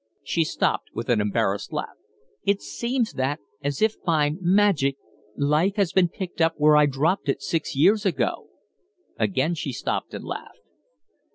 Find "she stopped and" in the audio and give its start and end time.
9.53-10.25